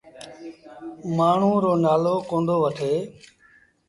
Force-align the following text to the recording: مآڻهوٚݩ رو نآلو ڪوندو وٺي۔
مآڻهوٚݩ 1.17 1.61
رو 1.63 1.71
نآلو 1.83 2.15
ڪوندو 2.29 2.55
وٺي۔ 2.63 2.93